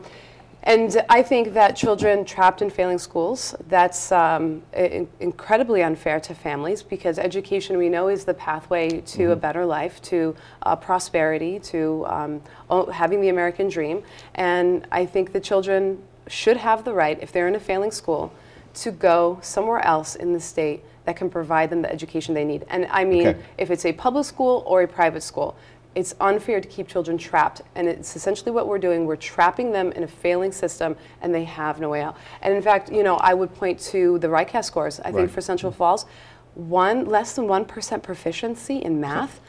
and 0.63 1.01
I 1.09 1.23
think 1.23 1.53
that 1.53 1.77
children 1.77 2.25
trapped 2.25 2.61
in 2.61 2.69
failing 2.69 2.99
schools 2.99 3.55
that's 3.69 4.11
um, 4.11 4.61
i- 4.75 5.07
incredibly 5.21 5.81
unfair 5.83 6.19
to 6.19 6.35
families 6.35 6.83
because 6.83 7.17
education 7.17 7.77
we 7.77 7.87
know 7.87 8.09
is 8.09 8.25
the 8.25 8.33
pathway 8.33 8.99
to 9.01 9.31
a 9.31 9.37
better 9.37 9.65
life, 9.65 10.01
to 10.03 10.35
uh, 10.63 10.75
prosperity, 10.75 11.59
to 11.59 12.05
um, 12.07 12.41
o- 12.69 12.91
having 12.91 13.21
the 13.21 13.29
American 13.29 13.69
dream. 13.69 14.03
And 14.35 14.85
I 14.91 15.05
think 15.05 15.31
the 15.31 15.39
children 15.39 16.03
should 16.29 16.57
have 16.57 16.83
the 16.85 16.93
right, 16.93 17.17
if 17.21 17.31
they're 17.31 17.47
in 17.47 17.55
a 17.55 17.59
failing 17.59 17.91
school, 17.91 18.31
to 18.75 18.91
go 18.91 19.39
somewhere 19.41 19.83
else 19.85 20.15
in 20.15 20.31
the 20.31 20.39
state 20.39 20.83
that 21.05 21.15
can 21.17 21.29
provide 21.29 21.69
them 21.69 21.81
the 21.81 21.91
education 21.91 22.33
they 22.33 22.45
need. 22.45 22.65
And 22.69 22.87
I 22.91 23.03
mean, 23.03 23.27
Okay. 23.27 23.39
if 23.57 23.71
it's 23.71 23.85
a 23.85 23.91
public 23.93 24.25
school 24.25 24.63
or 24.65 24.81
a 24.83 24.87
private 24.87 25.21
school. 25.23 25.55
It's 25.95 26.13
unfair 26.21 26.61
to 26.61 26.67
keep 26.67 26.87
children 26.87 27.17
trapped, 27.17 27.63
and 27.73 27.87
it's 27.87 28.15
essentially 28.15 28.51
what 28.51 28.67
we're 28.67 28.77
doing. 28.77 29.07
We're 29.07 29.15
trapping 29.15 29.71
them 29.71 29.91
in 29.93 30.03
a 30.03 30.07
failing 30.07 30.51
system, 30.51 30.95
and 31.19 31.33
they 31.33 31.45
have 31.45 31.79
no 31.79 31.89
way 31.89 32.03
out. 32.03 32.15
And 32.43 32.53
in 32.53 32.61
fact, 32.61 32.91
you 32.91 33.01
know, 33.01 33.15
I 33.17 33.33
would 33.33 33.53
point 33.55 33.79
to 33.91 34.19
the 34.19 34.27
RICAS 34.29 34.65
scores. 34.65 34.99
I 34.99 35.05
Right. 35.05 35.15
think 35.15 35.31
for 35.31 35.41
Central 35.41 35.71
Falls, 35.71 36.05
one 36.53 37.05
less 37.05 37.33
than 37.33 37.47
one 37.47 37.65
percent 37.65 38.03
proficiency 38.03 38.77
in 38.77 39.01
math. 39.01 39.41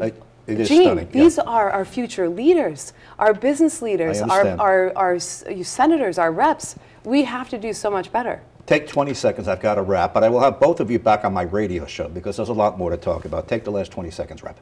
Like, 0.00 0.16
it 0.46 0.60
is 0.60 0.68
Gene, 0.68 0.82
stunning. 0.82 1.06
yeah. 1.12 1.22
these 1.22 1.38
are 1.38 1.70
our 1.70 1.84
future 1.84 2.28
leaders, 2.28 2.92
our 3.18 3.32
business 3.34 3.82
leaders, 3.82 4.20
our, 4.20 4.30
understand. 4.30 4.60
our, 4.60 4.92
our 4.96 5.18
senators, 5.18 6.18
our 6.18 6.32
reps. 6.32 6.76
We 7.04 7.24
have 7.24 7.48
to 7.50 7.58
do 7.58 7.72
so 7.72 7.90
much 7.90 8.12
better. 8.12 8.42
Take 8.66 8.86
20 8.88 9.14
seconds. 9.14 9.48
I've 9.48 9.60
got 9.60 9.76
to 9.76 9.82
wrap, 9.82 10.12
but 10.14 10.22
I 10.22 10.28
will 10.28 10.40
have 10.40 10.60
both 10.60 10.80
of 10.80 10.90
you 10.90 10.98
back 10.98 11.24
on 11.24 11.32
my 11.32 11.42
radio 11.42 11.86
show 11.86 12.08
because 12.08 12.36
there's 12.36 12.50
a 12.50 12.54
lot 12.54 12.78
more 12.78 12.90
to 12.90 12.96
talk 12.96 13.24
about. 13.24 13.48
Take 13.48 13.64
the 13.64 13.72
last 13.72 13.90
20 13.90 14.10
seconds, 14.10 14.42
Rep. 14.42 14.58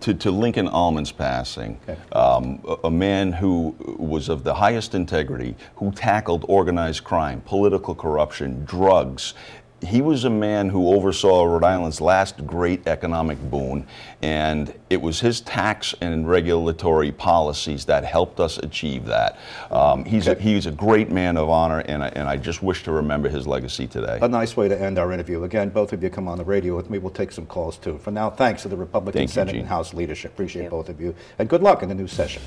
to, 0.00 0.14
to 0.14 0.30
Lincoln 0.30 0.68
Almond's 0.68 1.12
passing, 1.12 1.78
Okay. 1.88 1.98
um, 2.12 2.60
a, 2.66 2.86
a 2.88 2.90
man 2.90 3.32
who 3.32 3.74
was 3.98 4.28
of 4.28 4.44
the 4.44 4.54
highest 4.54 4.94
integrity, 4.94 5.54
who 5.76 5.92
tackled 5.92 6.44
organized 6.48 7.04
crime, 7.04 7.40
political 7.42 7.94
corruption, 7.94 8.64
drugs. 8.64 9.34
He 9.82 10.00
was 10.00 10.24
a 10.24 10.30
man 10.30 10.70
who 10.70 10.88
oversaw 10.94 11.44
Rhode 11.44 11.62
Island's 11.64 12.00
last 12.00 12.46
great 12.46 12.86
economic 12.88 13.38
boon, 13.50 13.86
and 14.22 14.72
it 14.88 15.02
was 15.02 15.20
his 15.20 15.42
tax 15.42 15.94
and 16.00 16.26
regulatory 16.26 17.12
policies 17.12 17.84
that 17.84 18.02
helped 18.02 18.40
us 18.40 18.56
achieve 18.56 19.04
that. 19.06 19.38
Um, 19.70 20.04
he's, 20.06 20.26
a, 20.26 20.32
Okay. 20.32 20.42
he's 20.42 20.64
a 20.64 20.70
great 20.70 21.10
man 21.10 21.36
of 21.36 21.50
honor, 21.50 21.80
and 21.80 22.02
I, 22.02 22.08
and 22.08 22.26
I 22.26 22.38
just 22.38 22.62
wish 22.62 22.82
to 22.84 22.92
remember 22.92 23.28
his 23.28 23.46
legacy 23.46 23.86
today. 23.86 24.18
A 24.22 24.28
nice 24.28 24.56
way 24.56 24.68
to 24.68 24.80
end 24.80 24.98
our 24.98 25.12
interview. 25.12 25.44
Again, 25.44 25.68
both 25.68 25.92
of 25.92 26.02
you 26.02 26.08
come 26.08 26.28
on 26.28 26.38
the 26.38 26.44
radio 26.44 26.74
with 26.76 26.88
me. 26.88 26.96
We'll 26.98 27.10
take 27.10 27.30
some 27.32 27.44
calls 27.44 27.76
too. 27.76 27.98
For 27.98 28.10
now, 28.10 28.30
thanks 28.30 28.62
to 28.62 28.68
the 28.68 28.76
Republican 28.76 29.20
Thank 29.20 29.30
Senate 29.30 29.52
Gene. 29.52 29.60
and 29.62 29.68
House 29.68 29.92
leadership. 29.92 30.32
Appreciate 30.32 30.70
both 30.70 30.88
of 30.88 30.98
you. 30.98 31.14
And 31.38 31.46
good 31.46 31.62
luck 31.62 31.82
in 31.82 31.90
the 31.90 31.94
new 31.94 32.08
session. 32.08 32.40